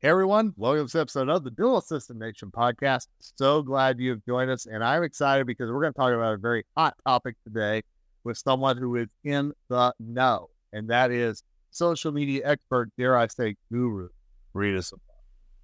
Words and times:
Hey 0.00 0.10
everyone, 0.10 0.54
welcome 0.56 0.78
to 0.78 0.84
this 0.84 0.94
episode 0.94 1.28
of 1.28 1.42
the 1.42 1.50
Dental 1.50 1.78
Assistant 1.78 2.20
Nation 2.20 2.52
podcast. 2.52 3.08
So 3.18 3.62
glad 3.62 3.98
you've 3.98 4.24
joined 4.24 4.48
us, 4.48 4.66
and 4.66 4.84
I'm 4.84 5.02
excited 5.02 5.44
because 5.44 5.72
we're 5.72 5.80
going 5.80 5.92
to 5.92 5.98
talk 5.98 6.12
about 6.12 6.34
a 6.34 6.36
very 6.36 6.64
hot 6.76 6.94
topic 7.04 7.34
today 7.42 7.82
with 8.22 8.38
someone 8.38 8.76
who 8.76 8.94
is 8.94 9.08
in 9.24 9.52
the 9.68 9.92
know, 9.98 10.50
and 10.72 10.88
that 10.88 11.10
is 11.10 11.42
social 11.72 12.12
media 12.12 12.42
expert, 12.44 12.90
dare 12.96 13.16
I 13.16 13.26
say, 13.26 13.56
guru, 13.72 14.08
Rita. 14.54 14.82
Zamora. 14.82 15.02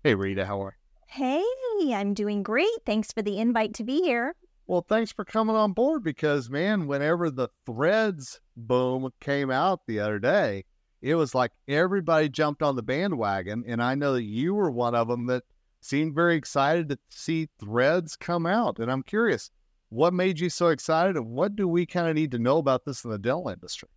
Hey 0.02 0.16
Rita, 0.16 0.44
how 0.44 0.64
are 0.64 0.76
you? 1.16 1.44
Hey, 1.86 1.94
I'm 1.94 2.12
doing 2.12 2.42
great. 2.42 2.66
Thanks 2.84 3.12
for 3.12 3.22
the 3.22 3.38
invite 3.38 3.74
to 3.74 3.84
be 3.84 4.02
here. 4.02 4.34
Well, 4.66 4.84
thanks 4.88 5.12
for 5.12 5.24
coming 5.24 5.54
on 5.54 5.74
board 5.74 6.02
because, 6.02 6.50
man, 6.50 6.88
whenever 6.88 7.30
the 7.30 7.50
threads 7.66 8.40
boom 8.56 9.10
came 9.20 9.52
out 9.52 9.82
the 9.86 10.00
other 10.00 10.18
day, 10.18 10.64
it 11.04 11.16
was 11.16 11.34
like 11.34 11.52
everybody 11.68 12.30
jumped 12.30 12.62
on 12.62 12.76
the 12.76 12.82
bandwagon. 12.82 13.62
And 13.66 13.82
I 13.82 13.94
know 13.94 14.14
that 14.14 14.22
you 14.22 14.54
were 14.54 14.70
one 14.70 14.94
of 14.94 15.06
them 15.06 15.26
that 15.26 15.42
seemed 15.82 16.14
very 16.14 16.34
excited 16.34 16.88
to 16.88 16.98
see 17.10 17.50
threads 17.60 18.16
come 18.16 18.46
out. 18.46 18.78
And 18.78 18.90
I'm 18.90 19.02
curious, 19.02 19.50
what 19.90 20.14
made 20.14 20.40
you 20.40 20.48
so 20.48 20.68
excited? 20.68 21.16
And 21.16 21.26
what 21.26 21.56
do 21.56 21.68
we 21.68 21.84
kind 21.84 22.08
of 22.08 22.14
need 22.14 22.30
to 22.30 22.38
know 22.38 22.56
about 22.56 22.86
this 22.86 23.04
in 23.04 23.10
the 23.10 23.18
dental 23.18 23.50
industry? 23.50 23.90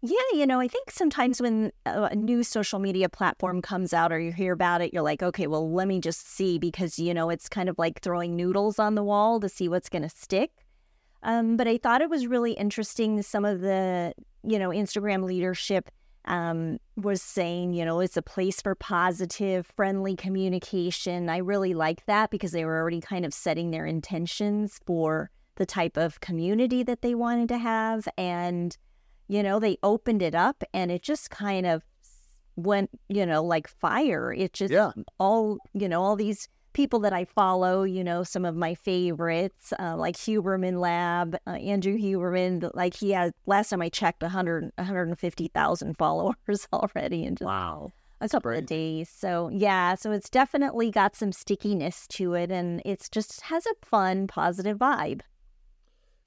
Yeah, 0.00 0.16
you 0.32 0.46
know, 0.46 0.60
I 0.60 0.68
think 0.68 0.90
sometimes 0.90 1.42
when 1.42 1.72
a 1.84 2.14
new 2.14 2.42
social 2.42 2.78
media 2.78 3.10
platform 3.10 3.60
comes 3.60 3.92
out 3.92 4.10
or 4.10 4.18
you 4.18 4.32
hear 4.32 4.54
about 4.54 4.80
it, 4.80 4.94
you're 4.94 5.02
like, 5.02 5.22
okay, 5.22 5.46
well, 5.46 5.70
let 5.70 5.86
me 5.86 6.00
just 6.00 6.26
see 6.26 6.58
because, 6.58 6.98
you 6.98 7.12
know, 7.12 7.28
it's 7.28 7.50
kind 7.50 7.68
of 7.68 7.78
like 7.78 8.00
throwing 8.00 8.34
noodles 8.34 8.78
on 8.78 8.94
the 8.94 9.04
wall 9.04 9.40
to 9.40 9.48
see 9.50 9.68
what's 9.68 9.90
going 9.90 10.02
to 10.02 10.08
stick. 10.08 10.52
Um, 11.22 11.58
but 11.58 11.68
I 11.68 11.76
thought 11.76 12.00
it 12.00 12.08
was 12.08 12.26
really 12.26 12.52
interesting 12.52 13.20
some 13.20 13.44
of 13.44 13.60
the, 13.60 14.14
you 14.42 14.58
know, 14.58 14.70
Instagram 14.70 15.24
leadership 15.24 15.90
um, 16.26 16.78
was 16.96 17.22
saying, 17.22 17.74
you 17.74 17.84
know, 17.84 18.00
it's 18.00 18.16
a 18.16 18.22
place 18.22 18.60
for 18.60 18.74
positive, 18.74 19.66
friendly 19.76 20.16
communication. 20.16 21.28
I 21.28 21.38
really 21.38 21.74
like 21.74 22.06
that 22.06 22.30
because 22.30 22.52
they 22.52 22.64
were 22.64 22.78
already 22.78 23.00
kind 23.00 23.24
of 23.24 23.34
setting 23.34 23.70
their 23.70 23.86
intentions 23.86 24.80
for 24.86 25.30
the 25.56 25.66
type 25.66 25.96
of 25.96 26.20
community 26.20 26.82
that 26.82 27.02
they 27.02 27.14
wanted 27.14 27.48
to 27.50 27.58
have. 27.58 28.08
And, 28.16 28.76
you 29.28 29.42
know, 29.42 29.58
they 29.58 29.78
opened 29.82 30.22
it 30.22 30.34
up 30.34 30.64
and 30.72 30.90
it 30.90 31.02
just 31.02 31.30
kind 31.30 31.66
of 31.66 31.82
went, 32.56 32.90
you 33.08 33.26
know, 33.26 33.42
like 33.42 33.68
fire. 33.68 34.32
It 34.32 34.52
just 34.52 34.72
yeah. 34.72 34.92
all, 35.18 35.58
you 35.72 35.88
know, 35.88 36.02
all 36.02 36.16
these 36.16 36.48
people 36.74 36.98
that 37.00 37.12
I 37.14 37.24
follow, 37.24 37.84
you 37.84 38.04
know, 38.04 38.22
some 38.22 38.44
of 38.44 38.54
my 38.54 38.74
favorites, 38.74 39.72
uh, 39.78 39.96
like 39.96 40.16
Huberman 40.16 40.78
Lab, 40.78 41.36
uh, 41.46 41.52
Andrew 41.52 41.96
Huberman, 41.96 42.70
like 42.74 42.94
he 42.94 43.12
has, 43.12 43.32
last 43.46 43.70
time 43.70 43.80
I 43.80 43.88
checked, 43.88 44.22
100, 44.22 44.72
150,000 44.76 45.94
followers 45.98 46.68
already 46.72 47.24
in 47.24 47.36
just 47.36 47.46
wow. 47.46 47.92
a 48.20 48.28
couple 48.28 48.50
of 48.50 48.66
days. 48.66 49.08
So, 49.08 49.48
yeah, 49.50 49.94
so 49.94 50.12
it's 50.12 50.28
definitely 50.28 50.90
got 50.90 51.16
some 51.16 51.32
stickiness 51.32 52.06
to 52.08 52.34
it 52.34 52.50
and 52.50 52.82
it's 52.84 53.08
just 53.08 53.40
has 53.42 53.64
a 53.66 53.86
fun, 53.86 54.26
positive 54.26 54.76
vibe. 54.76 55.22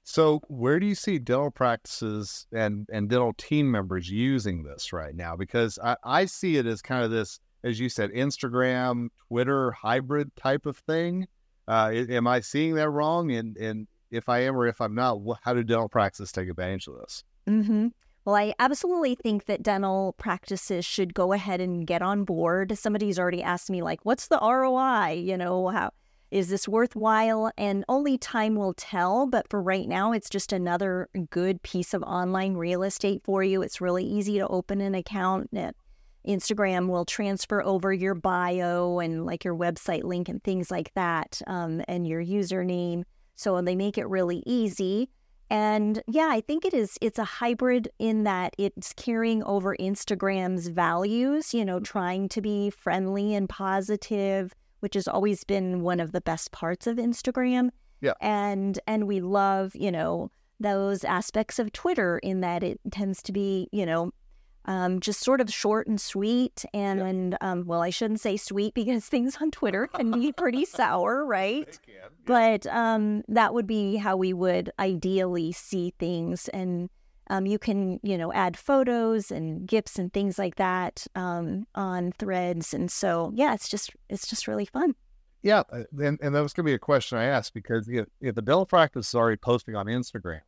So, 0.02 0.40
where 0.48 0.80
do 0.80 0.86
you 0.86 0.94
see 0.94 1.18
dental 1.18 1.50
practices 1.50 2.46
and, 2.50 2.88
and 2.90 3.10
dental 3.10 3.34
team 3.34 3.70
members 3.70 4.08
using 4.08 4.62
this 4.62 4.90
right 4.90 5.14
now? 5.14 5.36
Because 5.36 5.78
I, 5.84 5.96
I 6.02 6.24
see 6.24 6.56
it 6.56 6.64
as 6.64 6.80
kind 6.80 7.04
of 7.04 7.10
this 7.10 7.40
as 7.64 7.80
you 7.80 7.88
said, 7.88 8.10
Instagram, 8.12 9.08
Twitter 9.28 9.72
hybrid 9.72 10.34
type 10.36 10.66
of 10.66 10.76
thing. 10.76 11.26
Uh, 11.66 11.92
am 12.08 12.26
I 12.26 12.40
seeing 12.40 12.74
that 12.74 12.88
wrong? 12.90 13.30
And 13.32 13.56
and 13.56 13.86
if 14.10 14.28
I 14.28 14.40
am 14.40 14.56
or 14.56 14.66
if 14.66 14.80
I'm 14.80 14.94
not, 14.94 15.20
how 15.42 15.54
do 15.54 15.62
dental 15.62 15.88
practices 15.88 16.32
take 16.32 16.48
advantage 16.48 16.86
of 16.86 16.94
this? 17.00 17.24
Mm-hmm. 17.46 17.88
Well, 18.24 18.36
I 18.36 18.54
absolutely 18.58 19.14
think 19.14 19.46
that 19.46 19.62
dental 19.62 20.14
practices 20.18 20.84
should 20.84 21.14
go 21.14 21.32
ahead 21.32 21.60
and 21.60 21.86
get 21.86 22.02
on 22.02 22.24
board. 22.24 22.76
Somebody's 22.76 23.18
already 23.18 23.42
asked 23.42 23.70
me, 23.70 23.80
like, 23.80 24.00
what's 24.02 24.28
the 24.28 24.38
ROI? 24.38 25.22
You 25.24 25.38
know, 25.38 25.68
how 25.68 25.92
is 26.30 26.50
this 26.50 26.68
worthwhile? 26.68 27.50
And 27.56 27.86
only 27.88 28.18
time 28.18 28.54
will 28.54 28.74
tell. 28.74 29.26
But 29.26 29.48
for 29.48 29.62
right 29.62 29.88
now, 29.88 30.12
it's 30.12 30.28
just 30.28 30.52
another 30.52 31.08
good 31.30 31.62
piece 31.62 31.94
of 31.94 32.02
online 32.02 32.54
real 32.54 32.82
estate 32.82 33.22
for 33.24 33.42
you. 33.42 33.62
It's 33.62 33.80
really 33.80 34.04
easy 34.04 34.36
to 34.38 34.48
open 34.48 34.82
an 34.82 34.94
account. 34.94 35.48
It 35.52 35.74
Instagram 36.26 36.88
will 36.88 37.04
transfer 37.04 37.62
over 37.62 37.92
your 37.92 38.14
bio 38.14 38.98
and 38.98 39.24
like 39.24 39.44
your 39.44 39.54
website 39.54 40.04
link 40.04 40.28
and 40.28 40.42
things 40.42 40.70
like 40.70 40.92
that, 40.94 41.40
um, 41.46 41.82
and 41.88 42.06
your 42.06 42.22
username. 42.22 43.04
So 43.34 43.60
they 43.62 43.76
make 43.76 43.98
it 43.98 44.08
really 44.08 44.42
easy. 44.46 45.08
And 45.50 46.02
yeah, 46.06 46.28
I 46.30 46.40
think 46.40 46.64
it 46.64 46.74
is. 46.74 46.98
It's 47.00 47.18
a 47.18 47.24
hybrid 47.24 47.88
in 47.98 48.24
that 48.24 48.54
it's 48.58 48.92
carrying 48.92 49.42
over 49.44 49.74
Instagram's 49.76 50.68
values. 50.68 51.54
You 51.54 51.64
know, 51.64 51.80
trying 51.80 52.28
to 52.30 52.40
be 52.40 52.70
friendly 52.70 53.34
and 53.34 53.48
positive, 53.48 54.52
which 54.80 54.94
has 54.94 55.08
always 55.08 55.44
been 55.44 55.82
one 55.82 56.00
of 56.00 56.12
the 56.12 56.20
best 56.20 56.52
parts 56.52 56.86
of 56.86 56.96
Instagram. 56.96 57.70
Yeah. 58.00 58.12
And 58.20 58.78
and 58.86 59.06
we 59.06 59.20
love 59.20 59.74
you 59.74 59.90
know 59.90 60.30
those 60.60 61.04
aspects 61.04 61.58
of 61.58 61.72
Twitter 61.72 62.18
in 62.18 62.40
that 62.40 62.62
it 62.62 62.80
tends 62.90 63.22
to 63.22 63.32
be 63.32 63.68
you 63.72 63.86
know 63.86 64.12
um, 64.68 65.00
just 65.00 65.24
sort 65.24 65.40
of 65.40 65.50
short 65.52 65.88
and 65.88 65.98
sweet. 66.00 66.64
And, 66.74 67.00
and 67.00 67.38
um, 67.40 67.64
well, 67.66 67.80
I 67.80 67.90
shouldn't 67.90 68.20
say 68.20 68.36
sweet 68.36 68.74
because 68.74 69.04
things 69.06 69.38
on 69.40 69.50
Twitter 69.50 69.88
can 69.88 70.12
be 70.12 70.30
pretty 70.30 70.66
sour, 70.66 71.24
right? 71.24 71.80
Yeah. 71.88 72.08
But 72.26 72.66
um, 72.66 73.24
that 73.28 73.54
would 73.54 73.66
be 73.66 73.96
how 73.96 74.16
we 74.16 74.34
would 74.34 74.70
ideally 74.78 75.52
see 75.52 75.94
things. 75.98 76.48
And 76.48 76.90
um, 77.30 77.46
you 77.46 77.58
can, 77.58 77.98
you 78.02 78.18
know, 78.18 78.30
add 78.32 78.58
photos 78.58 79.30
and 79.30 79.66
gifs 79.66 79.98
and 79.98 80.12
things 80.12 80.38
like 80.38 80.56
that 80.56 81.06
um, 81.14 81.66
on 81.74 82.12
threads. 82.12 82.74
And 82.74 82.90
so, 82.90 83.32
yeah, 83.34 83.54
it's 83.54 83.70
just 83.70 83.90
it's 84.10 84.26
just 84.26 84.46
really 84.46 84.66
fun. 84.66 84.94
Yeah, 85.42 85.62
uh, 85.72 85.84
and, 85.98 86.18
and 86.20 86.34
that 86.34 86.42
was 86.42 86.52
going 86.52 86.64
to 86.64 86.70
be 86.70 86.74
a 86.74 86.78
question 86.78 87.16
I 87.16 87.24
asked 87.24 87.54
because 87.54 87.88
if, 87.88 88.06
if 88.20 88.34
the 88.34 88.42
dental 88.42 88.66
practice 88.66 89.08
is 89.08 89.14
already 89.14 89.36
posting 89.36 89.76
on 89.76 89.86
Instagram, 89.86 90.40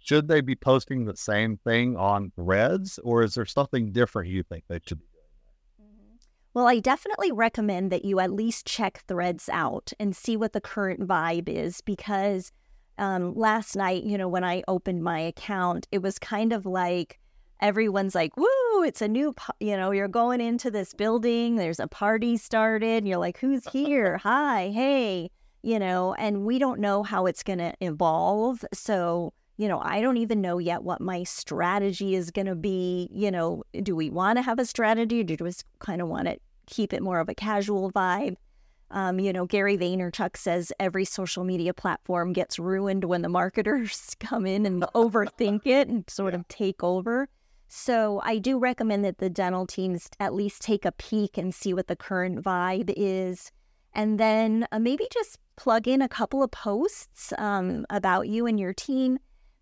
should 0.00 0.28
they 0.28 0.40
be 0.40 0.56
posting 0.56 1.04
the 1.04 1.16
same 1.16 1.56
thing 1.58 1.96
on 1.96 2.32
threads 2.34 2.98
or 3.04 3.22
is 3.22 3.34
there 3.34 3.46
something 3.46 3.92
different 3.92 4.28
you 4.28 4.42
think 4.42 4.64
they 4.68 4.80
should 4.86 4.98
be 4.98 5.06
doing 5.12 5.90
mm-hmm. 5.90 6.16
well 6.54 6.66
i 6.66 6.78
definitely 6.80 7.30
recommend 7.30 7.92
that 7.92 8.04
you 8.04 8.18
at 8.18 8.32
least 8.32 8.66
check 8.66 9.02
threads 9.06 9.48
out 9.52 9.92
and 10.00 10.16
see 10.16 10.36
what 10.36 10.52
the 10.52 10.60
current 10.60 11.06
vibe 11.06 11.48
is 11.48 11.80
because 11.82 12.50
um, 12.98 13.34
last 13.34 13.76
night 13.76 14.02
you 14.02 14.18
know 14.18 14.28
when 14.28 14.44
i 14.44 14.62
opened 14.66 15.02
my 15.02 15.20
account 15.20 15.86
it 15.92 16.02
was 16.02 16.18
kind 16.18 16.52
of 16.52 16.66
like 16.66 17.18
everyone's 17.60 18.14
like 18.14 18.36
woo 18.36 18.82
it's 18.82 19.02
a 19.02 19.08
new 19.08 19.34
you 19.60 19.76
know 19.76 19.90
you're 19.90 20.08
going 20.08 20.40
into 20.40 20.70
this 20.70 20.94
building 20.94 21.56
there's 21.56 21.80
a 21.80 21.86
party 21.86 22.36
started 22.36 22.98
and 22.98 23.08
you're 23.08 23.18
like 23.18 23.38
who's 23.38 23.64
here 23.68 24.18
hi 24.22 24.70
hey 24.74 25.30
you 25.62 25.78
know 25.78 26.14
and 26.14 26.44
we 26.44 26.58
don't 26.58 26.80
know 26.80 27.02
how 27.02 27.26
it's 27.26 27.42
going 27.42 27.58
to 27.58 27.72
evolve 27.80 28.64
so 28.72 29.32
you 29.60 29.68
know, 29.68 29.78
I 29.84 30.00
don't 30.00 30.16
even 30.16 30.40
know 30.40 30.56
yet 30.56 30.84
what 30.84 31.02
my 31.02 31.22
strategy 31.22 32.14
is 32.14 32.30
going 32.30 32.46
to 32.46 32.54
be. 32.54 33.10
You 33.12 33.30
know, 33.30 33.62
do 33.82 33.94
we 33.94 34.08
want 34.08 34.38
to 34.38 34.42
have 34.42 34.58
a 34.58 34.64
strategy 34.64 35.20
or 35.20 35.24
do 35.24 35.36
we 35.38 35.52
kind 35.80 36.00
of 36.00 36.08
want 36.08 36.28
to 36.28 36.38
keep 36.64 36.94
it 36.94 37.02
more 37.02 37.20
of 37.20 37.28
a 37.28 37.34
casual 37.34 37.92
vibe? 37.92 38.36
Um, 38.90 39.20
you 39.20 39.34
know, 39.34 39.44
Gary 39.44 39.76
Vaynerchuk 39.76 40.38
says 40.38 40.72
every 40.80 41.04
social 41.04 41.44
media 41.44 41.74
platform 41.74 42.32
gets 42.32 42.58
ruined 42.58 43.04
when 43.04 43.20
the 43.20 43.28
marketers 43.28 44.16
come 44.20 44.46
in 44.46 44.64
and 44.64 44.82
overthink 44.94 45.66
it 45.66 45.88
and 45.88 46.04
sort 46.08 46.32
yeah. 46.32 46.40
of 46.40 46.48
take 46.48 46.82
over. 46.82 47.28
So 47.68 48.22
I 48.24 48.38
do 48.38 48.58
recommend 48.58 49.04
that 49.04 49.18
the 49.18 49.28
dental 49.28 49.66
teams 49.66 50.08
at 50.18 50.32
least 50.32 50.62
take 50.62 50.86
a 50.86 50.92
peek 50.92 51.36
and 51.36 51.54
see 51.54 51.74
what 51.74 51.86
the 51.86 51.96
current 51.96 52.42
vibe 52.42 52.94
is. 52.96 53.52
And 53.92 54.18
then 54.18 54.66
uh, 54.72 54.78
maybe 54.78 55.06
just 55.12 55.38
plug 55.56 55.86
in 55.86 56.00
a 56.00 56.08
couple 56.08 56.42
of 56.42 56.50
posts 56.50 57.34
um, 57.36 57.84
about 57.90 58.26
you 58.26 58.46
and 58.46 58.58
your 58.58 58.72
team 58.72 59.18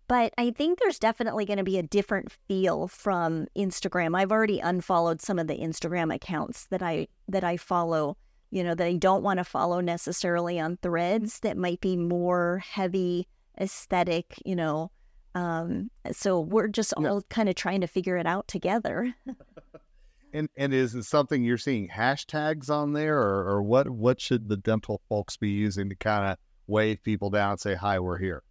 but 0.09 0.33
I 0.39 0.49
think 0.49 0.79
there's 0.79 0.97
definitely 0.97 1.45
going 1.45 1.59
to 1.59 1.63
be 1.63 1.77
a 1.77 1.83
different 1.83 2.31
feel 2.47 2.87
from 2.87 3.45
Instagram. 3.55 4.17
I've 4.17 4.31
already 4.31 4.59
unfollowed 4.59 5.21
some 5.21 5.37
of 5.37 5.45
the 5.45 5.55
Instagram 5.55 6.13
accounts 6.13 6.65
that 6.71 6.81
I 6.81 7.07
that 7.27 7.43
I 7.43 7.57
follow, 7.57 8.17
you 8.49 8.63
know, 8.63 8.73
that 8.73 8.87
I 8.87 8.95
don't 8.95 9.21
want 9.21 9.37
to 9.37 9.43
follow 9.43 9.81
necessarily 9.81 10.59
on 10.59 10.77
threads 10.77 11.41
that 11.41 11.57
might 11.57 11.79
be 11.79 11.95
more 11.95 12.57
heavy 12.57 13.27
aesthetic, 13.61 14.41
you 14.43 14.55
know. 14.55 14.89
Um, 15.35 15.91
so 16.11 16.39
we're 16.39 16.69
just 16.69 16.91
all 16.95 17.03
yeah. 17.03 17.19
kind 17.29 17.47
of 17.47 17.53
trying 17.53 17.81
to 17.81 17.87
figure 17.87 18.17
it 18.17 18.25
out 18.25 18.47
together. 18.47 19.13
and 20.33 20.49
and 20.57 20.73
is 20.73 20.95
it 20.95 21.03
something 21.03 21.43
you're 21.43 21.59
seeing 21.59 21.87
hashtags 21.87 22.71
on 22.71 22.93
there 22.93 23.19
or, 23.19 23.47
or 23.47 23.61
what 23.61 23.87
what 23.87 24.19
should 24.19 24.49
the 24.49 24.57
dental 24.57 25.03
folks 25.07 25.37
be 25.37 25.49
using 25.49 25.87
to 25.89 25.95
kind 25.95 26.31
of 26.31 26.37
wave 26.65 27.03
people 27.03 27.29
down 27.29 27.51
and 27.51 27.59
say 27.59 27.75
hi 27.75 27.99
we're 27.99 28.17
here 28.17 28.43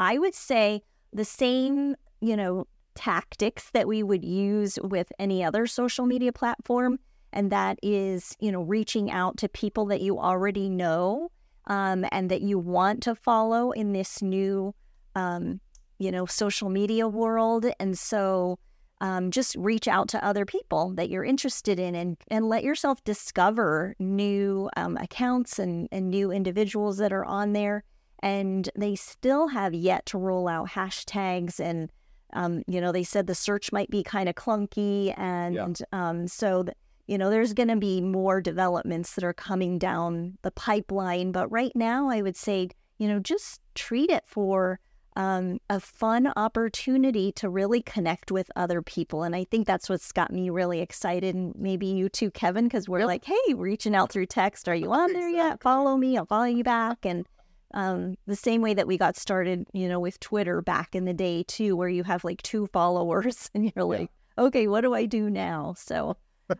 I 0.00 0.16
would 0.16 0.34
say 0.34 0.82
the 1.12 1.26
same, 1.26 1.94
you 2.22 2.34
know, 2.34 2.66
tactics 2.94 3.70
that 3.72 3.86
we 3.86 4.02
would 4.02 4.24
use 4.24 4.78
with 4.82 5.12
any 5.18 5.44
other 5.44 5.66
social 5.66 6.06
media 6.06 6.32
platform. 6.32 6.98
And 7.34 7.52
that 7.52 7.78
is, 7.82 8.34
you 8.40 8.50
know, 8.50 8.62
reaching 8.62 9.10
out 9.10 9.36
to 9.36 9.48
people 9.48 9.84
that 9.86 10.00
you 10.00 10.18
already 10.18 10.70
know 10.70 11.30
um, 11.66 12.06
and 12.10 12.30
that 12.30 12.40
you 12.40 12.58
want 12.58 13.02
to 13.04 13.14
follow 13.14 13.72
in 13.72 13.92
this 13.92 14.22
new, 14.22 14.74
um, 15.14 15.60
you 15.98 16.10
know, 16.10 16.24
social 16.24 16.70
media 16.70 17.06
world. 17.06 17.66
And 17.78 17.96
so, 17.96 18.58
um, 19.02 19.30
just 19.30 19.54
reach 19.56 19.86
out 19.86 20.08
to 20.08 20.24
other 20.24 20.44
people 20.44 20.92
that 20.94 21.08
you're 21.08 21.24
interested 21.24 21.78
in 21.78 21.94
and, 21.94 22.16
and 22.28 22.48
let 22.48 22.64
yourself 22.64 23.02
discover 23.04 23.94
new 23.98 24.68
um, 24.76 24.96
accounts 24.98 25.58
and, 25.58 25.88
and 25.92 26.10
new 26.10 26.30
individuals 26.30 26.98
that 26.98 27.12
are 27.12 27.24
on 27.24 27.52
there. 27.52 27.84
And 28.20 28.68
they 28.76 28.94
still 28.94 29.48
have 29.48 29.74
yet 29.74 30.06
to 30.06 30.18
roll 30.18 30.46
out 30.46 30.70
hashtags. 30.70 31.58
And, 31.58 31.90
um, 32.32 32.62
you 32.66 32.80
know, 32.80 32.92
they 32.92 33.02
said 33.02 33.26
the 33.26 33.34
search 33.34 33.72
might 33.72 33.90
be 33.90 34.02
kind 34.02 34.28
of 34.28 34.34
clunky. 34.34 35.18
And 35.18 35.54
yeah. 35.54 35.86
Um, 35.92 36.28
so, 36.28 36.64
th- 36.64 36.76
you 37.06 37.18
know, 37.18 37.30
there's 37.30 37.54
going 37.54 37.68
to 37.70 37.76
be 37.76 38.00
more 38.00 38.40
developments 38.40 39.14
that 39.14 39.24
are 39.24 39.32
coming 39.32 39.78
down 39.78 40.38
the 40.42 40.50
pipeline. 40.52 41.32
But 41.32 41.50
right 41.50 41.72
now, 41.74 42.08
I 42.08 42.22
would 42.22 42.36
say, 42.36 42.68
you 42.98 43.08
know, 43.08 43.18
just 43.18 43.60
treat 43.74 44.10
it 44.10 44.24
for 44.26 44.78
um, 45.16 45.58
a 45.68 45.80
fun 45.80 46.32
opportunity 46.36 47.32
to 47.32 47.48
really 47.48 47.82
connect 47.82 48.30
with 48.30 48.50
other 48.54 48.80
people. 48.80 49.22
And 49.24 49.34
I 49.34 49.44
think 49.44 49.66
that's 49.66 49.88
what's 49.88 50.12
got 50.12 50.32
me 50.32 50.50
really 50.50 50.80
excited. 50.80 51.34
And 51.34 51.52
maybe 51.56 51.86
you 51.86 52.08
too, 52.08 52.30
Kevin, 52.30 52.66
because 52.66 52.88
we're 52.88 53.00
yep. 53.00 53.08
like, 53.08 53.24
hey, 53.24 53.54
reaching 53.54 53.94
out 53.94 54.12
through 54.12 54.26
text. 54.26 54.68
Are 54.68 54.74
you 54.74 54.92
on 54.92 55.12
there 55.12 55.28
yet? 55.28 55.60
Follow 55.60 55.96
me. 55.96 56.16
I'll 56.16 56.26
follow 56.26 56.44
you 56.44 56.62
back. 56.62 57.04
And 57.04 57.26
um, 57.72 58.16
the 58.26 58.36
same 58.36 58.62
way 58.62 58.74
that 58.74 58.86
we 58.86 58.98
got 58.98 59.16
started, 59.16 59.66
you 59.72 59.88
know, 59.88 60.00
with 60.00 60.20
Twitter 60.20 60.60
back 60.60 60.94
in 60.94 61.04
the 61.04 61.14
day 61.14 61.42
too, 61.44 61.76
where 61.76 61.88
you 61.88 62.04
have 62.04 62.24
like 62.24 62.42
two 62.42 62.66
followers 62.72 63.50
and 63.54 63.64
you're 63.64 63.84
like, 63.84 64.10
yeah. 64.38 64.44
okay, 64.44 64.66
what 64.66 64.82
do 64.82 64.94
I 64.94 65.06
do 65.06 65.30
now? 65.30 65.74
So, 65.76 66.16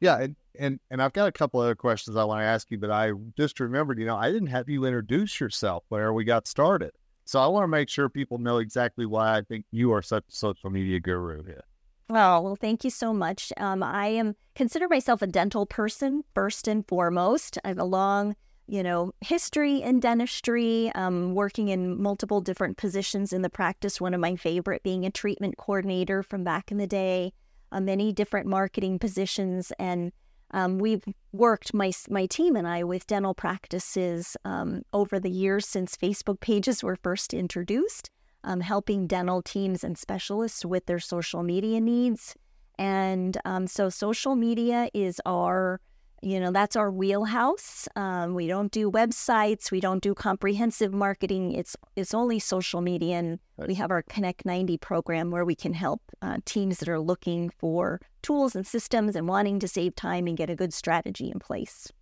yeah. 0.00 0.20
And, 0.20 0.36
and, 0.58 0.80
and 0.90 1.02
I've 1.02 1.12
got 1.12 1.28
a 1.28 1.32
couple 1.32 1.60
other 1.60 1.74
questions 1.74 2.16
I 2.16 2.24
want 2.24 2.40
to 2.40 2.44
ask 2.44 2.70
you, 2.70 2.78
but 2.78 2.90
I 2.90 3.12
just 3.36 3.60
remembered, 3.60 3.98
you 3.98 4.06
know, 4.06 4.16
I 4.16 4.30
didn't 4.30 4.48
have 4.48 4.68
you 4.68 4.84
introduce 4.84 5.40
yourself 5.40 5.84
where 5.88 6.12
we 6.12 6.24
got 6.24 6.46
started. 6.46 6.92
So 7.24 7.40
I 7.40 7.46
want 7.46 7.64
to 7.64 7.68
make 7.68 7.88
sure 7.88 8.08
people 8.08 8.38
know 8.38 8.58
exactly 8.58 9.06
why 9.06 9.38
I 9.38 9.42
think 9.42 9.64
you 9.70 9.92
are 9.92 10.02
such 10.02 10.24
a 10.28 10.34
social 10.34 10.70
media 10.70 11.00
guru 11.00 11.44
here. 11.44 11.64
Oh, 12.10 12.40
well, 12.42 12.56
thank 12.56 12.84
you 12.84 12.90
so 12.90 13.14
much. 13.14 13.52
Um, 13.56 13.82
I 13.82 14.08
am 14.08 14.34
consider 14.54 14.88
myself 14.88 15.22
a 15.22 15.26
dental 15.26 15.64
person 15.64 16.24
first 16.34 16.68
and 16.68 16.86
foremost. 16.86 17.58
I 17.64 17.68
have 17.68 17.78
a 17.78 17.84
long, 17.84 18.36
you 18.72 18.82
know, 18.82 19.12
history 19.20 19.82
in 19.82 20.00
dentistry, 20.00 20.90
um, 20.94 21.34
working 21.34 21.68
in 21.68 22.00
multiple 22.02 22.40
different 22.40 22.78
positions 22.78 23.30
in 23.30 23.42
the 23.42 23.50
practice. 23.50 24.00
One 24.00 24.14
of 24.14 24.20
my 24.20 24.34
favorite 24.34 24.82
being 24.82 25.04
a 25.04 25.10
treatment 25.10 25.58
coordinator 25.58 26.22
from 26.22 26.42
back 26.42 26.72
in 26.72 26.78
the 26.78 26.86
day, 26.86 27.34
uh, 27.70 27.82
many 27.82 28.14
different 28.14 28.46
marketing 28.46 28.98
positions, 28.98 29.74
and 29.78 30.10
um, 30.52 30.78
we've 30.78 31.04
worked 31.32 31.74
my 31.74 31.92
my 32.08 32.24
team 32.24 32.56
and 32.56 32.66
I 32.66 32.82
with 32.82 33.06
dental 33.06 33.34
practices 33.34 34.38
um, 34.46 34.84
over 34.94 35.20
the 35.20 35.30
years 35.30 35.68
since 35.68 35.94
Facebook 35.94 36.40
pages 36.40 36.82
were 36.82 36.96
first 36.96 37.34
introduced, 37.34 38.08
um, 38.42 38.62
helping 38.62 39.06
dental 39.06 39.42
teams 39.42 39.84
and 39.84 39.98
specialists 39.98 40.64
with 40.64 40.86
their 40.86 40.98
social 40.98 41.42
media 41.42 41.78
needs. 41.78 42.36
And 42.78 43.36
um, 43.44 43.66
so, 43.66 43.90
social 43.90 44.34
media 44.34 44.88
is 44.94 45.20
our 45.26 45.78
you 46.22 46.38
know 46.38 46.52
that's 46.52 46.76
our 46.76 46.90
wheelhouse 46.90 47.88
um, 47.96 48.34
we 48.34 48.46
don't 48.46 48.70
do 48.70 48.90
websites 48.90 49.70
we 49.70 49.80
don't 49.80 50.02
do 50.02 50.14
comprehensive 50.14 50.92
marketing 50.92 51.52
it's 51.52 51.76
it's 51.96 52.14
only 52.14 52.38
social 52.38 52.80
media 52.80 53.16
and 53.16 53.38
right. 53.56 53.68
we 53.68 53.74
have 53.74 53.90
our 53.90 54.02
connect 54.02 54.46
90 54.46 54.78
program 54.78 55.30
where 55.30 55.44
we 55.44 55.54
can 55.54 55.74
help 55.74 56.00
uh, 56.22 56.38
teams 56.44 56.78
that 56.78 56.88
are 56.88 57.00
looking 57.00 57.50
for 57.50 58.00
tools 58.22 58.54
and 58.54 58.66
systems 58.66 59.16
and 59.16 59.26
wanting 59.26 59.58
to 59.58 59.68
save 59.68 59.94
time 59.96 60.26
and 60.26 60.36
get 60.36 60.48
a 60.48 60.54
good 60.54 60.72
strategy 60.72 61.30
in 61.30 61.38
place 61.38 61.92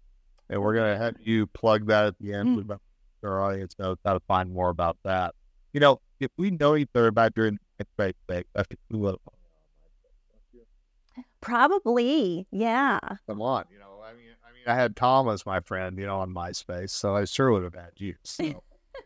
and 0.48 0.62
we're 0.62 0.74
going 0.74 0.92
to 0.92 1.02
have 1.02 1.14
you 1.22 1.46
plug 1.48 1.86
that 1.86 2.06
at 2.06 2.18
the 2.20 2.32
end 2.32 2.64
mm. 2.64 2.78
our 3.24 3.42
audience 3.42 3.74
knows 3.78 3.96
how 4.04 4.12
to 4.12 4.20
find 4.28 4.52
more 4.52 4.68
about 4.68 4.98
that 5.02 5.34
you 5.72 5.80
know 5.80 6.00
if 6.20 6.30
we 6.36 6.50
know 6.50 6.76
each 6.76 6.90
other 6.94 7.06
about 7.06 7.32
your 7.36 7.50
that's 7.80 8.68
Probably, 11.40 12.46
yeah. 12.50 12.98
Come 13.26 13.40
on, 13.40 13.64
you 13.72 13.78
know, 13.78 13.89
I 14.10 14.14
mean, 14.14 14.26
I 14.44 14.52
mean, 14.52 14.62
I 14.66 14.74
had 14.74 14.96
Tom 14.96 15.28
as 15.28 15.46
my 15.46 15.60
friend, 15.60 15.98
you 15.98 16.06
know, 16.06 16.20
on 16.20 16.34
MySpace, 16.34 16.90
so 16.90 17.16
I 17.16 17.24
sure 17.24 17.52
would 17.52 17.62
have 17.62 17.74
had 17.74 17.92
you. 17.96 18.14
So, 18.24 18.62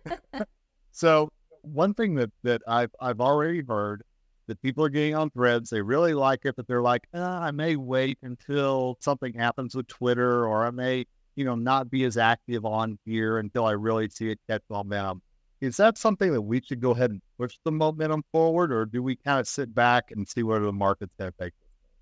so 0.93 1.29
one 1.63 1.95
thing 1.95 2.15
that 2.17 2.31
that 2.43 2.63
I've 2.67 2.95
I've 3.01 3.21
already 3.21 3.63
heard 3.63 4.03
that 4.47 4.61
people 4.63 4.85
are 4.85 4.91
getting 4.91 5.15
on 5.15 5.31
Threads, 5.31 5.71
they 5.71 5.81
really 5.81 6.15
like 6.15 6.41
it, 6.45 6.57
but 6.57 6.67
they're 6.67 6.83
like, 6.83 7.07
oh, 7.15 7.23
I 7.23 7.51
may 7.51 7.77
wait 7.77 8.19
until 8.23 8.99
something 9.01 9.33
happens 9.33 9.75
with 9.75 9.87
Twitter, 9.87 10.47
or 10.47 10.67
I 10.67 10.71
may, 10.71 11.07
you 11.35 11.45
know, 11.45 11.55
not 11.55 11.91
be 11.91 12.05
as 12.05 12.17
active 12.19 12.67
on 12.67 12.99
here 13.07 13.39
until 13.39 13.65
I 13.65 13.73
really 13.73 14.09
see 14.11 14.31
it 14.31 14.39
catch 14.49 14.63
momentum. 14.69 15.23
Is 15.61 15.79
that 15.79 15.97
something 15.97 16.31
that 16.33 16.43
we 16.43 16.61
should 16.61 16.81
go 16.81 16.91
ahead 16.91 17.11
and 17.11 17.23
push 17.39 17.57
the 17.65 17.73
momentum 17.73 18.23
forward, 18.33 18.71
or 18.71 18.85
do 18.85 19.03
we 19.03 19.17
kind 19.17 19.41
of 19.41 19.49
sit 19.49 19.75
back 19.75 20.11
and 20.11 20.29
see 20.29 20.43
where 20.43 20.61
the 20.61 20.73
market's 20.73 21.15
going 21.19 21.33
to 21.33 21.39
take 21.39 21.55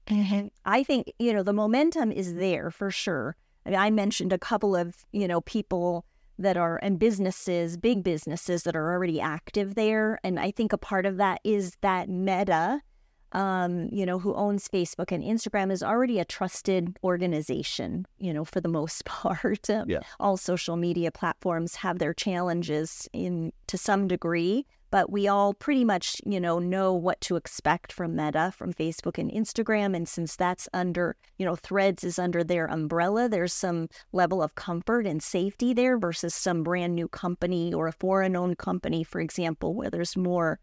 Mm-hmm. 0.07 0.49
I 0.65 0.83
think, 0.83 1.13
you 1.19 1.33
know, 1.33 1.43
the 1.43 1.53
momentum 1.53 2.13
is 2.13 2.35
there 2.35 2.71
for 2.71 2.91
sure. 2.91 3.37
I 3.65 3.71
mean, 3.71 3.79
I 3.79 3.91
mentioned 3.91 4.33
a 4.33 4.39
couple 4.39 4.75
of, 4.75 4.97
you 5.13 5.29
know, 5.29 5.41
people 5.41 6.05
that 6.39 6.57
are 6.57 6.79
and 6.83 6.99
businesses, 6.99 7.77
big 7.77 8.03
businesses 8.03 8.65
that 8.65 8.75
are 8.77 8.93
already 8.93 9.21
active 9.21 9.75
there. 9.75 10.19
And 10.25 10.41
I 10.41 10.51
think 10.51 10.73
a 10.73 10.79
part 10.79 11.07
of 11.07 11.17
that 11.19 11.41
is 11.45 11.77
that 11.83 12.09
Meta, 12.09 12.81
um, 13.33 13.89
you 13.93 14.05
know, 14.05 14.19
who 14.19 14.35
owns 14.35 14.69
Facebook 14.69 15.13
and 15.13 15.23
Instagram 15.23 15.71
is 15.71 15.83
already 15.83 16.19
a 16.19 16.25
trusted 16.25 16.99
organization, 17.05 18.07
you 18.19 18.33
know, 18.33 18.45
for 18.45 18.61
the 18.61 18.69
most 18.69 19.05
part. 19.07 19.69
Yeah. 19.69 20.01
All 20.19 20.37
social 20.37 20.77
media 20.77 21.11
platforms 21.11 21.77
have 21.77 21.99
their 21.99 22.15
challenges 22.15 23.09
in 23.13 23.53
to 23.69 23.79
some 23.79 24.09
degree 24.09 24.67
but 24.93 25.11
we 25.11 25.27
all 25.27 25.55
pretty 25.55 25.87
much, 25.87 26.21
you 26.27 26.39
know, 26.39 26.59
know 26.59 26.93
what 26.93 27.19
to 27.23 27.35
expect 27.35 27.91
from 27.91 28.15
Meta, 28.15 28.53
from 28.55 28.75
Facebook 28.75 29.17
and 29.17 29.33
Instagram. 29.33 29.97
And 29.97 30.07
since 30.07 30.37
that's 30.37 30.69
under, 30.75 31.17
you 31.39 31.47
know, 31.47 31.57
Threads 31.57 32.05
is 32.05 32.19
under 32.19 32.45
their 32.45 32.67
umbrella, 32.67 33.27
there's 33.27 33.55
some 33.55 33.89
level 34.13 34.43
of 34.43 34.55
comfort 34.55 35.07
and 35.07 35.23
safety 35.23 35.73
there 35.73 35.99
versus 35.99 36.35
some 36.35 36.63
brand 36.63 36.95
new 36.95 37.09
company 37.09 37.73
or 37.73 37.89
a 37.89 37.93
foreign 37.93 38.37
owned 38.37 38.59
company, 38.59 39.03
for 39.03 39.23
example, 39.23 39.75
where 39.75 39.89
there's 39.89 40.15
more 40.15 40.61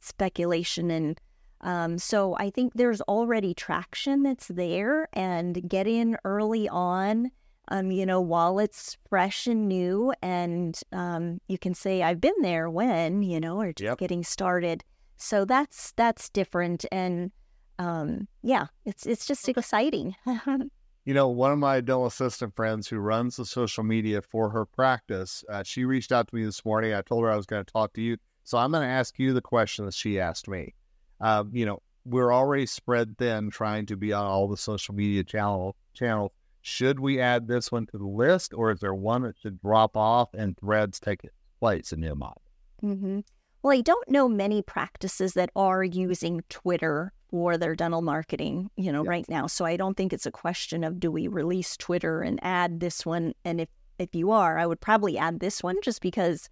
speculation 0.00 0.90
and 0.90 1.20
um, 1.64 1.96
so 1.96 2.34
I 2.38 2.50
think 2.50 2.74
there's 2.74 3.00
already 3.02 3.54
traction 3.54 4.24
that's 4.24 4.48
there 4.48 5.08
and 5.12 5.68
get 5.68 5.86
in 5.86 6.16
early 6.24 6.68
on 6.68 7.30
um, 7.68 7.90
you 7.90 8.04
know, 8.04 8.20
while 8.20 8.58
it's 8.58 8.96
fresh 9.08 9.46
and 9.46 9.68
new, 9.68 10.12
and 10.22 10.78
um, 10.92 11.40
you 11.48 11.58
can 11.58 11.74
say 11.74 12.02
I've 12.02 12.20
been 12.20 12.40
there 12.42 12.68
when, 12.68 13.22
you 13.22 13.40
know, 13.40 13.60
or 13.60 13.72
just 13.72 13.84
yep. 13.84 13.98
getting 13.98 14.24
started. 14.24 14.84
So 15.16 15.44
that's 15.44 15.92
that's 15.92 16.28
different, 16.28 16.84
and 16.90 17.30
um, 17.78 18.26
yeah, 18.42 18.66
it's 18.84 19.06
it's 19.06 19.26
just 19.26 19.48
exciting. 19.48 20.16
you 21.04 21.14
know, 21.14 21.28
one 21.28 21.52
of 21.52 21.58
my 21.58 21.80
dental 21.80 22.06
assistant 22.06 22.56
friends 22.56 22.88
who 22.88 22.98
runs 22.98 23.36
the 23.36 23.46
social 23.46 23.84
media 23.84 24.20
for 24.20 24.50
her 24.50 24.66
practice, 24.66 25.44
uh, 25.48 25.62
she 25.62 25.84
reached 25.84 26.10
out 26.10 26.28
to 26.28 26.34
me 26.34 26.44
this 26.44 26.64
morning. 26.64 26.92
I 26.92 27.02
told 27.02 27.22
her 27.22 27.30
I 27.30 27.36
was 27.36 27.46
going 27.46 27.64
to 27.64 27.72
talk 27.72 27.92
to 27.94 28.00
you, 28.00 28.16
so 28.42 28.58
I'm 28.58 28.72
going 28.72 28.82
to 28.82 28.92
ask 28.92 29.16
you 29.18 29.32
the 29.32 29.40
question 29.40 29.84
that 29.84 29.94
she 29.94 30.18
asked 30.18 30.48
me. 30.48 30.74
Um, 31.20 31.50
you 31.52 31.64
know, 31.64 31.80
we're 32.04 32.34
already 32.34 32.66
spread 32.66 33.16
thin 33.16 33.50
trying 33.50 33.86
to 33.86 33.96
be 33.96 34.12
on 34.12 34.26
all 34.26 34.48
the 34.48 34.56
social 34.56 34.94
media 34.94 35.22
channel 35.22 35.76
channels 35.94 36.32
should 36.62 37.00
we 37.00 37.20
add 37.20 37.48
this 37.48 37.70
one 37.70 37.86
to 37.86 37.98
the 37.98 38.06
list, 38.06 38.54
or 38.54 38.70
is 38.70 38.80
there 38.80 38.94
one 38.94 39.22
that 39.22 39.36
should 39.38 39.60
drop 39.60 39.96
off 39.96 40.32
and 40.32 40.56
threads 40.56 40.98
take 41.00 41.24
its 41.24 41.34
place 41.60 41.92
in 41.92 42.02
your 42.02 42.14
mind? 42.14 42.38
Mm-hmm. 42.82 43.20
Well, 43.62 43.76
I 43.76 43.80
don't 43.80 44.08
know 44.10 44.28
many 44.28 44.62
practices 44.62 45.34
that 45.34 45.50
are 45.54 45.84
using 45.84 46.42
Twitter 46.48 47.12
for 47.30 47.56
their 47.56 47.74
dental 47.74 48.02
marketing, 48.02 48.70
you 48.76 48.92
know, 48.92 49.02
yes. 49.02 49.08
right 49.08 49.28
now. 49.28 49.46
So 49.46 49.64
I 49.64 49.76
don't 49.76 49.96
think 49.96 50.12
it's 50.12 50.26
a 50.26 50.32
question 50.32 50.84
of 50.84 51.00
do 51.00 51.10
we 51.10 51.28
release 51.28 51.76
Twitter 51.76 52.22
and 52.22 52.38
add 52.42 52.80
this 52.80 53.06
one. 53.06 53.34
And 53.44 53.60
if 53.60 53.68
if 53.98 54.14
you 54.14 54.32
are, 54.32 54.58
I 54.58 54.66
would 54.66 54.80
probably 54.80 55.16
add 55.16 55.38
this 55.38 55.62
one 55.62 55.76
just 55.82 56.00
because, 56.00 56.48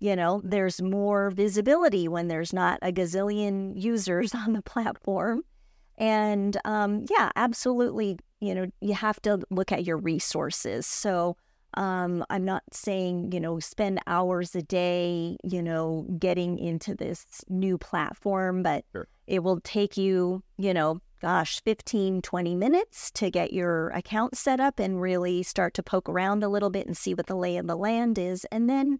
you 0.00 0.14
know, 0.14 0.42
there's 0.44 0.82
more 0.82 1.30
visibility 1.30 2.08
when 2.08 2.28
there's 2.28 2.52
not 2.52 2.78
a 2.82 2.92
gazillion 2.92 3.72
users 3.80 4.34
on 4.34 4.52
the 4.52 4.62
platform. 4.62 5.42
And 5.96 6.56
um, 6.64 7.06
yeah, 7.10 7.30
absolutely 7.36 8.18
you 8.40 8.54
know, 8.54 8.66
you 8.80 8.94
have 8.94 9.20
to 9.22 9.40
look 9.50 9.70
at 9.72 9.84
your 9.84 9.98
resources. 9.98 10.86
So 10.86 11.36
um, 11.74 12.24
I'm 12.30 12.44
not 12.44 12.62
saying, 12.72 13.32
you 13.32 13.40
know, 13.40 13.60
spend 13.60 14.00
hours 14.06 14.54
a 14.56 14.62
day, 14.62 15.36
you 15.44 15.62
know, 15.62 16.06
getting 16.18 16.58
into 16.58 16.94
this 16.94 17.44
new 17.48 17.78
platform, 17.78 18.62
but 18.62 18.84
sure. 18.92 19.08
it 19.26 19.42
will 19.44 19.60
take 19.60 19.96
you, 19.96 20.42
you 20.58 20.74
know, 20.74 21.00
gosh, 21.20 21.60
15, 21.64 22.22
20 22.22 22.54
minutes 22.56 23.10
to 23.12 23.30
get 23.30 23.52
your 23.52 23.90
account 23.90 24.36
set 24.36 24.58
up 24.58 24.78
and 24.78 25.00
really 25.00 25.42
start 25.42 25.74
to 25.74 25.82
poke 25.82 26.08
around 26.08 26.42
a 26.42 26.48
little 26.48 26.70
bit 26.70 26.86
and 26.86 26.96
see 26.96 27.14
what 27.14 27.26
the 27.26 27.36
lay 27.36 27.56
of 27.56 27.66
the 27.66 27.76
land 27.76 28.18
is. 28.18 28.46
And 28.50 28.68
then, 28.68 28.98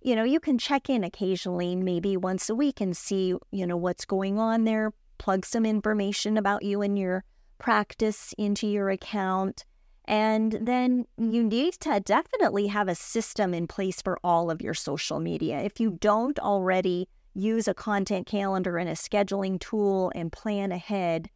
you 0.00 0.14
know, 0.14 0.24
you 0.24 0.38
can 0.38 0.58
check 0.58 0.90
in 0.90 1.02
occasionally, 1.02 1.74
maybe 1.74 2.16
once 2.16 2.50
a 2.50 2.54
week 2.54 2.80
and 2.80 2.96
see, 2.96 3.34
you 3.50 3.66
know, 3.66 3.76
what's 3.76 4.04
going 4.04 4.38
on 4.38 4.64
there, 4.64 4.92
plug 5.18 5.46
some 5.46 5.64
information 5.64 6.36
about 6.36 6.62
you 6.62 6.82
and 6.82 6.98
your 6.98 7.24
practice 7.62 8.34
into 8.36 8.66
your 8.66 8.90
account. 8.90 9.64
And 10.04 10.58
then 10.60 11.06
you 11.16 11.44
need 11.44 11.74
to 11.74 12.00
definitely 12.00 12.66
have 12.66 12.88
a 12.88 12.94
system 12.94 13.54
in 13.54 13.68
place 13.68 14.02
for 14.02 14.18
all 14.24 14.50
of 14.50 14.60
your 14.60 14.74
social 14.74 15.20
media. 15.20 15.60
If 15.60 15.78
you 15.78 15.92
don't 16.00 16.38
already, 16.40 17.08
use 17.34 17.68
a 17.68 17.74
content 17.74 18.26
calendar 18.26 18.76
and 18.78 18.88
a 18.88 18.94
scheduling 18.94 19.60
tool 19.60 20.12
and 20.14 20.32
plan 20.32 20.72
ahead, 20.72 21.30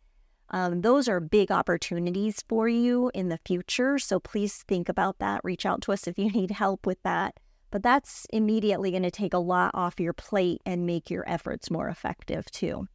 um, 0.50 0.82
those 0.82 1.08
are 1.08 1.20
big 1.20 1.50
opportunities 1.50 2.44
for 2.48 2.68
you 2.68 3.10
in 3.14 3.28
the 3.28 3.38
future. 3.44 3.98
So 3.98 4.20
please 4.20 4.64
think 4.68 4.88
about 4.88 5.18
that. 5.18 5.40
Reach 5.42 5.66
out 5.66 5.80
to 5.82 5.92
us 5.92 6.06
if 6.06 6.18
you 6.18 6.30
need 6.30 6.50
help 6.50 6.86
with 6.86 7.02
that. 7.02 7.38
But 7.70 7.82
that's 7.82 8.26
immediately 8.30 8.90
going 8.90 9.02
to 9.02 9.10
take 9.10 9.34
a 9.34 9.38
lot 9.38 9.72
off 9.74 10.00
your 10.00 10.12
plate 10.12 10.60
and 10.64 10.86
make 10.86 11.10
your 11.10 11.28
efforts 11.28 11.70
more 11.70 11.88
effective 11.88 12.50
too. 12.50 12.88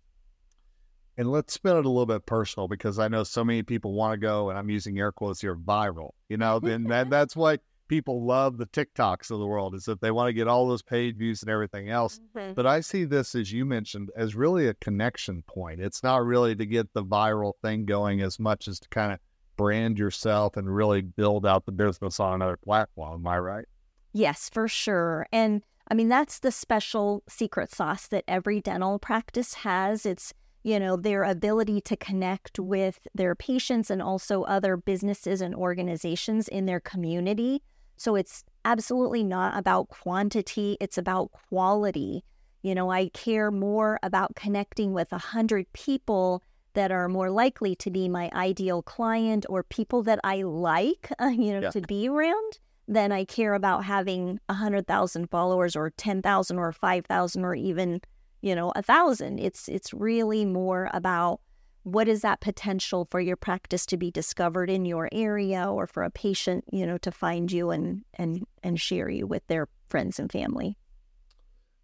And 1.18 1.32
let's 1.32 1.54
spin 1.54 1.76
it 1.76 1.86
a 1.86 1.90
little 1.90 2.06
bit 2.06 2.26
personal 2.26 2.68
because 2.68 2.98
I 2.98 3.08
know 3.08 3.24
so 3.24 3.44
many 3.44 3.64
people 3.64 3.94
want 3.94 4.14
to 4.14 4.18
go, 4.18 4.50
and 4.50 4.58
I'm 4.58 4.70
using 4.70 4.98
air 4.98 5.12
quotes 5.12 5.42
here, 5.42 5.56
viral. 5.56 6.12
You 6.30 6.38
know, 6.38 6.58
and 6.64 6.90
that, 6.90 7.10
that's 7.10 7.36
why 7.36 7.60
people 7.92 8.26
love 8.26 8.58
the 8.58 8.66
TikToks 8.68 9.32
of 9.32 9.40
the 9.40 9.46
world 9.46 9.76
is 9.76 9.84
that 9.84 10.00
they 10.00 10.12
want 10.12 10.30
to 10.30 10.34
get 10.34 10.48
all 10.48 10.66
those 10.66 10.82
page 10.82 11.18
views 11.18 11.42
and 11.42 11.52
everything 11.52 11.90
else. 11.90 12.22
Mm-hmm. 12.34 12.54
But 12.54 12.66
I 12.66 12.80
see 12.80 13.04
this, 13.04 13.36
as 13.36 13.52
you 13.52 13.66
mentioned, 13.66 14.12
as 14.16 14.34
really 14.34 14.68
a 14.68 14.74
connection 14.76 15.44
point. 15.46 15.82
It's 15.82 16.02
not 16.02 16.24
really 16.24 16.56
to 16.56 16.66
get 16.66 16.94
the 16.94 17.04
viral 17.04 17.54
thing 17.62 17.86
going 17.86 18.22
as 18.22 18.40
much 18.40 18.70
as 18.70 18.80
to 18.80 18.88
kind 18.90 19.12
of 19.12 19.20
brand 19.58 20.00
yourself 20.00 20.56
and 20.56 20.74
really 20.74 21.02
build 21.02 21.46
out 21.46 21.66
the 21.66 21.74
business 21.74 22.20
on 22.22 22.36
another 22.36 22.58
platform. 22.58 23.20
Am 23.20 23.28
I 23.28 23.40
right? 23.40 23.66
Yes, 24.14 24.50
for 24.50 24.70
sure. 24.70 25.28
And 25.34 25.62
I 25.90 25.94
mean, 25.94 26.08
that's 26.08 26.40
the 26.40 26.52
special 26.52 27.24
secret 27.28 27.74
sauce 27.74 28.08
that 28.08 28.24
every 28.26 28.62
dental 28.62 29.00
practice 29.00 29.56
has. 29.56 30.06
It's 30.06 30.34
you 30.64 30.80
know, 30.80 30.96
their 30.96 31.24
ability 31.24 31.82
to 31.82 31.96
connect 31.96 32.60
with 32.60 33.00
their 33.16 33.36
patients 33.36 33.90
and 33.90 34.02
also 34.02 34.44
other 34.44 34.78
businesses 34.78 35.42
and 35.42 35.56
organizations 35.56 36.48
in 36.48 36.66
their 36.66 36.80
community. 36.80 37.62
So 37.98 38.16
it's 38.16 38.44
absolutely 38.66 39.24
not 39.24 39.58
about 39.58 39.90
quantity, 39.90 40.78
it's 40.80 40.98
about 40.98 41.32
quality. 41.32 42.24
You 42.62 42.76
know, 42.76 42.92
I 42.92 43.10
care 43.10 43.50
more 43.50 44.00
about 44.04 44.36
connecting 44.36 44.94
with 44.94 45.12
a 45.12 45.18
hundred 45.18 45.72
people 45.74 46.44
that 46.74 46.92
are 46.92 47.10
more 47.10 47.30
likely 47.30 47.76
to 47.76 47.92
be 47.92 48.08
my 48.08 48.30
ideal 48.34 48.82
client 48.82 49.46
or 49.50 49.64
people 49.64 50.04
that 50.04 50.20
I 50.24 50.44
like, 50.44 51.12
uh, 51.20 51.28
you 51.28 51.54
know, 51.54 51.62
yeah. 51.62 51.70
to 51.72 51.82
be 51.82 52.08
around 52.08 52.60
than 52.88 53.12
I 53.12 53.26
care 53.26 53.54
about 53.54 53.86
having 53.86 54.40
a 54.50 54.54
hundred 54.54 54.88
thousand 54.88 55.30
followers 55.30 55.76
or 55.76 55.90
ten 55.92 56.22
thousand 56.22 56.60
or 56.60 56.72
five 56.72 57.06
thousand 57.06 57.46
or 57.46 57.56
even 57.56 58.02
you 58.42 58.56
know, 58.56 58.72
a 58.76 58.82
thousand. 58.82 59.40
It's 59.40 59.68
it's 59.68 59.94
really 59.94 60.46
more 60.46 60.90
about 60.94 61.40
what 61.84 62.08
is 62.08 62.22
that 62.22 62.42
potential 62.42 63.08
for 63.10 63.20
your 63.20 63.36
practice 63.36 63.86
to 63.88 63.98
be 63.98 64.12
discovered 64.12 64.70
in 64.70 64.86
your 64.86 65.10
area 65.12 65.68
or 65.68 65.88
for 65.88 66.04
a 66.04 66.12
patient, 66.12 66.64
you 66.72 66.86
know, 66.86 66.98
to 67.00 67.12
find 67.12 67.52
you 67.52 67.72
and 67.72 68.04
and 68.16 68.46
and 68.64 68.80
share 68.80 69.10
you 69.10 69.26
with 69.26 69.46
their 69.48 69.68
friends 69.90 70.20
and 70.20 70.32
family. 70.32 70.78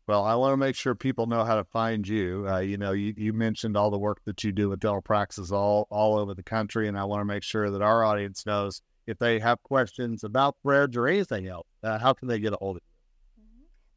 Well, 0.07 0.23
I 0.23 0.35
want 0.35 0.53
to 0.53 0.57
make 0.57 0.75
sure 0.75 0.95
people 0.95 1.25
know 1.25 1.43
how 1.43 1.55
to 1.55 1.65
find 1.65 2.07
you. 2.07 2.45
Uh, 2.47 2.59
you 2.59 2.77
know, 2.77 2.93
you, 2.93 3.13
you 3.17 3.33
mentioned 3.33 3.75
all 3.75 3.91
the 3.91 3.97
work 3.97 4.23
that 4.23 4.41
you 4.41 4.53
do 4.53 4.69
with 4.69 4.79
dental 4.79 5.01
practices 5.01 5.51
all, 5.51 5.85
all 5.89 6.17
over 6.17 6.33
the 6.33 6.43
country, 6.43 6.87
and 6.87 6.97
I 6.97 7.03
want 7.03 7.19
to 7.19 7.25
make 7.25 7.43
sure 7.43 7.69
that 7.69 7.81
our 7.81 8.05
audience 8.05 8.45
knows 8.45 8.81
if 9.05 9.17
they 9.19 9.37
have 9.39 9.61
questions 9.63 10.23
about 10.23 10.55
threads 10.63 10.95
or 10.95 11.09
anything 11.09 11.47
else, 11.47 11.67
uh, 11.83 11.99
how 11.99 12.13
can 12.13 12.29
they 12.29 12.39
get 12.39 12.53
a 12.53 12.55
hold 12.55 12.77
of 12.77 12.83
you? 12.83 12.96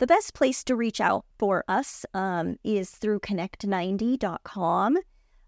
The 0.01 0.07
best 0.07 0.33
place 0.33 0.65
to 0.65 0.77
reach 0.77 0.99
out 0.99 1.27
for 1.39 1.63
us 1.69 2.07
um, 2.15 2.57
is 2.65 2.91
through 2.91 3.21
connect90.com. 3.21 4.97
Um, 4.97 5.03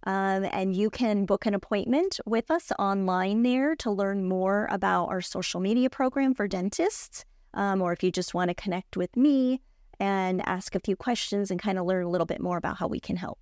and 0.05 0.77
you 0.77 0.91
can 0.91 1.25
book 1.25 1.47
an 1.47 1.55
appointment 1.55 2.21
with 2.27 2.51
us 2.51 2.71
online 2.79 3.45
there 3.45 3.75
to 3.77 3.91
learn 3.91 4.29
more 4.29 4.69
about 4.71 5.07
our 5.07 5.23
social 5.23 5.59
media 5.59 5.89
program 5.89 6.35
for 6.35 6.47
dentists. 6.47 7.25
Um, 7.55 7.81
or 7.81 7.95
if 7.95 8.03
you 8.03 8.11
just 8.11 8.35
want 8.35 8.49
to 8.49 8.55
connect 8.55 8.95
with 8.95 9.17
me 9.17 9.63
and 9.99 10.47
ask 10.47 10.75
a 10.75 10.81
few 10.81 10.97
questions 10.97 11.51
and 11.51 11.59
kind 11.59 11.79
of 11.79 11.87
learn 11.87 12.05
a 12.05 12.11
little 12.11 12.27
bit 12.27 12.43
more 12.43 12.59
about 12.59 12.77
how 12.77 12.89
we 12.89 13.01
can 13.01 13.17
help. 13.17 13.39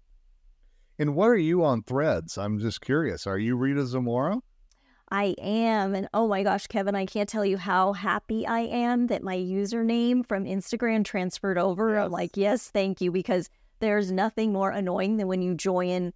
And 0.97 1.17
what 1.17 1.27
are 1.27 1.37
you 1.37 1.65
on 1.65 1.83
threads? 1.83 2.39
I'm 2.39 2.61
just 2.61 2.83
curious. 2.83 3.27
Are 3.27 3.39
you 3.39 3.57
Rita 3.57 3.85
Zamora? 3.85 4.39
I 5.11 5.35
am. 5.41 5.95
And 5.95 6.09
oh 6.15 6.29
my 6.29 6.43
gosh, 6.43 6.67
Kevin, 6.67 6.95
I 6.95 7.07
can't 7.07 7.29
tell 7.29 7.45
you 7.45 7.57
how 7.57 7.93
happy 7.93 8.47
I 8.47 8.61
am 8.61 9.09
that 9.09 9.23
my 9.23 9.37
username 9.37 10.27
from 10.27 10.45
Instagram 10.45 11.05
transferred 11.05 11.59
over. 11.59 11.95
Yes. 11.95 12.05
I'm 12.05 12.13
like, 12.13 12.37
yes, 12.37 12.71
thank 12.71 13.01
you, 13.01 13.11
because 13.11 13.51
there's 13.81 14.13
nothing 14.13 14.53
more 14.53 14.71
annoying 14.71 15.17
than 15.17 15.27
when 15.27 15.43
you 15.43 15.55
join 15.55 16.13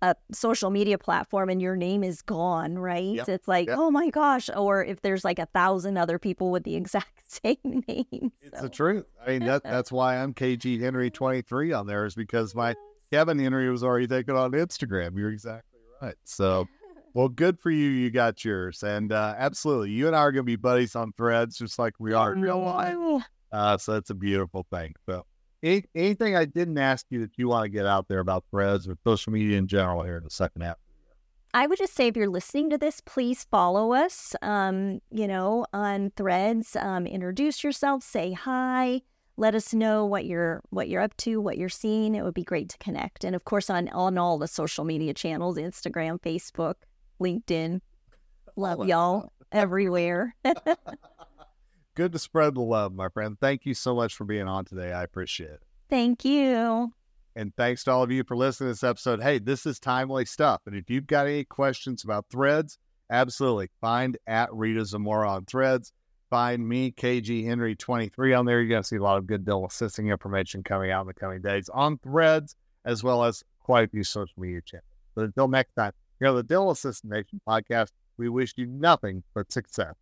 a 0.00 0.14
social 0.32 0.70
media 0.70 0.96
platform 0.96 1.50
and 1.50 1.60
your 1.60 1.76
name 1.76 2.04
is 2.04 2.22
gone, 2.22 2.78
right? 2.78 3.16
Yep. 3.16 3.28
It's 3.28 3.48
like, 3.48 3.68
yep. 3.68 3.76
oh 3.78 3.90
my 3.90 4.10
gosh. 4.10 4.48
Or 4.56 4.84
if 4.84 5.02
there's 5.02 5.24
like 5.24 5.38
a 5.38 5.46
thousand 5.46 5.96
other 5.96 6.18
people 6.18 6.50
with 6.50 6.64
the 6.64 6.76
exact 6.76 7.30
same 7.30 7.82
name. 7.86 8.32
It's 8.40 8.60
the 8.60 8.68
truth. 8.68 9.04
I 9.24 9.30
mean, 9.30 9.44
that, 9.46 9.64
that's 9.64 9.92
why 9.92 10.16
I'm 10.16 10.32
KG 10.32 10.80
Henry 10.80 11.10
23 11.10 11.72
on 11.72 11.86
there, 11.86 12.06
is 12.06 12.14
because 12.14 12.54
my 12.54 12.74
Kevin 13.10 13.38
Henry 13.38 13.70
was 13.70 13.82
already 13.82 14.06
taken 14.06 14.36
on 14.36 14.52
Instagram. 14.52 15.18
You're 15.18 15.30
exactly 15.30 15.80
right. 16.00 16.14
So 16.24 16.66
well, 17.18 17.28
good 17.28 17.58
for 17.58 17.72
you. 17.72 17.88
You 17.90 18.12
got 18.12 18.44
yours. 18.44 18.84
And 18.84 19.10
uh, 19.10 19.34
absolutely, 19.36 19.90
you 19.90 20.06
and 20.06 20.14
I 20.14 20.20
are 20.20 20.30
going 20.30 20.44
to 20.44 20.46
be 20.46 20.54
buddies 20.54 20.94
on 20.94 21.12
threads 21.14 21.58
just 21.58 21.76
like 21.76 21.94
we 21.98 22.12
are 22.12 22.32
in 22.32 22.40
real 22.40 22.60
life. 22.60 23.24
Uh, 23.50 23.76
so 23.76 23.94
that's 23.94 24.10
a 24.10 24.14
beautiful 24.14 24.64
thing. 24.70 24.94
So, 25.04 25.26
any, 25.60 25.82
anything 25.96 26.36
I 26.36 26.44
didn't 26.44 26.78
ask 26.78 27.06
you 27.10 27.18
that 27.22 27.32
you 27.36 27.48
want 27.48 27.64
to 27.64 27.70
get 27.70 27.86
out 27.86 28.06
there 28.06 28.20
about 28.20 28.44
threads 28.52 28.86
or 28.86 28.94
social 29.02 29.32
media 29.32 29.58
in 29.58 29.66
general 29.66 30.04
here 30.04 30.16
in 30.16 30.22
the 30.22 30.30
second 30.30 30.62
half? 30.62 30.76
I 31.52 31.66
would 31.66 31.78
just 31.78 31.94
say 31.94 32.06
if 32.06 32.16
you're 32.16 32.28
listening 32.28 32.70
to 32.70 32.78
this, 32.78 33.00
please 33.00 33.48
follow 33.50 33.94
us, 33.94 34.36
um, 34.40 35.00
you 35.10 35.26
know, 35.26 35.66
on 35.72 36.12
threads. 36.16 36.76
Um, 36.76 37.04
introduce 37.04 37.64
yourself, 37.64 38.04
say 38.04 38.30
hi, 38.30 39.00
let 39.36 39.56
us 39.56 39.74
know 39.74 40.04
what 40.06 40.24
you're 40.24 40.62
what 40.70 40.88
you're 40.88 41.02
up 41.02 41.16
to, 41.16 41.40
what 41.40 41.58
you're 41.58 41.68
seeing. 41.68 42.14
It 42.14 42.22
would 42.22 42.34
be 42.34 42.44
great 42.44 42.68
to 42.68 42.78
connect. 42.78 43.24
And 43.24 43.34
of 43.34 43.44
course 43.44 43.70
on 43.70 43.88
on 43.88 44.18
all 44.18 44.38
the 44.38 44.46
social 44.46 44.84
media 44.84 45.14
channels, 45.14 45.56
Instagram, 45.56 46.20
Facebook, 46.20 46.74
LinkedIn. 47.20 47.80
Love 48.56 48.86
y'all 48.86 49.32
everywhere. 49.52 50.34
Good 51.94 52.12
to 52.12 52.18
spread 52.18 52.54
the 52.54 52.60
love, 52.60 52.94
my 52.94 53.08
friend. 53.08 53.36
Thank 53.40 53.66
you 53.66 53.74
so 53.74 53.94
much 53.94 54.14
for 54.14 54.24
being 54.24 54.46
on 54.46 54.64
today. 54.64 54.92
I 54.92 55.02
appreciate 55.02 55.50
it. 55.50 55.62
Thank 55.90 56.24
you. 56.24 56.92
And 57.34 57.54
thanks 57.56 57.84
to 57.84 57.92
all 57.92 58.02
of 58.02 58.10
you 58.10 58.24
for 58.24 58.36
listening 58.36 58.68
to 58.68 58.72
this 58.72 58.84
episode. 58.84 59.22
Hey, 59.22 59.38
this 59.38 59.64
is 59.64 59.78
timely 59.78 60.24
stuff. 60.24 60.60
And 60.66 60.74
if 60.74 60.90
you've 60.90 61.06
got 61.06 61.26
any 61.26 61.44
questions 61.44 62.04
about 62.04 62.26
threads, 62.30 62.78
absolutely 63.10 63.68
find 63.80 64.18
at 64.26 64.52
Rita 64.52 64.84
Zamora 64.84 65.30
on 65.30 65.44
threads. 65.44 65.92
Find 66.30 66.68
me, 66.68 66.92
KG 66.92 67.44
Henry 67.44 67.74
23 67.74 68.34
on 68.34 68.44
there. 68.44 68.60
You're 68.60 68.68
going 68.68 68.82
to 68.82 68.86
see 68.86 68.96
a 68.96 69.02
lot 69.02 69.18
of 69.18 69.26
good 69.26 69.44
dental 69.44 69.66
assisting 69.66 70.08
information 70.08 70.62
coming 70.62 70.90
out 70.90 71.02
in 71.02 71.06
the 71.06 71.14
coming 71.14 71.40
days 71.40 71.68
on 71.68 71.98
threads, 71.98 72.54
as 72.84 73.02
well 73.02 73.24
as 73.24 73.42
quite 73.60 73.84
a 73.84 73.88
few 73.88 74.04
social 74.04 74.34
media 74.36 74.60
channels. 74.60 74.84
But 75.14 75.24
until 75.24 75.48
next 75.48 75.74
time, 75.74 75.92
here 76.18 76.28
on 76.28 76.36
the 76.36 76.42
Dental 76.42 76.70
Assistant 76.70 77.12
Nation 77.12 77.40
podcast, 77.46 77.90
we 78.16 78.28
wish 78.28 78.54
you 78.56 78.66
nothing 78.66 79.22
but 79.34 79.52
success. 79.52 79.94